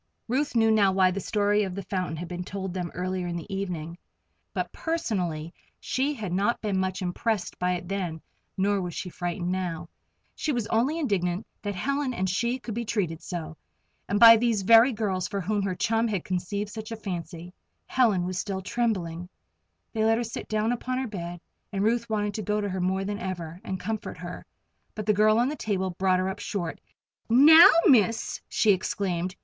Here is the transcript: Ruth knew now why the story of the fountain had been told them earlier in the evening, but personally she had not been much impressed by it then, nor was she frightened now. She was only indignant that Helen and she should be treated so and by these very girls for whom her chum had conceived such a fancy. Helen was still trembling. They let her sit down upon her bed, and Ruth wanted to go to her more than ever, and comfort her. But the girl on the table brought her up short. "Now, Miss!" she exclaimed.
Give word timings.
Ruth 0.27 0.55
knew 0.55 0.71
now 0.71 0.91
why 0.91 1.11
the 1.11 1.19
story 1.19 1.61
of 1.61 1.75
the 1.75 1.83
fountain 1.83 2.15
had 2.17 2.27
been 2.27 2.43
told 2.43 2.73
them 2.73 2.89
earlier 2.95 3.27
in 3.27 3.35
the 3.35 3.53
evening, 3.55 3.99
but 4.51 4.71
personally 4.71 5.53
she 5.79 6.15
had 6.15 6.33
not 6.33 6.59
been 6.59 6.79
much 6.79 7.03
impressed 7.03 7.59
by 7.59 7.73
it 7.73 7.87
then, 7.87 8.19
nor 8.57 8.81
was 8.81 8.95
she 8.95 9.09
frightened 9.11 9.51
now. 9.51 9.89
She 10.33 10.51
was 10.51 10.65
only 10.69 10.97
indignant 10.97 11.45
that 11.61 11.75
Helen 11.75 12.15
and 12.15 12.27
she 12.27 12.59
should 12.65 12.73
be 12.73 12.83
treated 12.83 13.21
so 13.21 13.55
and 14.09 14.19
by 14.19 14.37
these 14.37 14.63
very 14.63 14.91
girls 14.91 15.27
for 15.27 15.39
whom 15.39 15.61
her 15.61 15.75
chum 15.75 16.07
had 16.07 16.23
conceived 16.25 16.71
such 16.71 16.91
a 16.91 16.95
fancy. 16.97 17.53
Helen 17.85 18.25
was 18.25 18.39
still 18.39 18.63
trembling. 18.63 19.29
They 19.93 20.03
let 20.03 20.17
her 20.17 20.23
sit 20.23 20.47
down 20.47 20.71
upon 20.71 20.97
her 20.97 21.07
bed, 21.07 21.39
and 21.71 21.83
Ruth 21.83 22.09
wanted 22.09 22.33
to 22.33 22.41
go 22.41 22.59
to 22.59 22.69
her 22.69 22.81
more 22.81 23.03
than 23.03 23.19
ever, 23.19 23.61
and 23.63 23.79
comfort 23.79 24.17
her. 24.17 24.47
But 24.95 25.05
the 25.05 25.13
girl 25.13 25.37
on 25.37 25.47
the 25.49 25.55
table 25.55 25.91
brought 25.91 26.17
her 26.17 26.27
up 26.27 26.39
short. 26.39 26.81
"Now, 27.29 27.69
Miss!" 27.85 28.41
she 28.49 28.71
exclaimed. 28.71 29.35